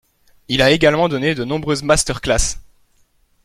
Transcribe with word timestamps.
Il 0.47 0.63
a 0.63 0.71
également 0.71 1.09
donné 1.09 1.35
de 1.35 1.43
nombreuses 1.43 1.83
masterclasses. 1.83 2.59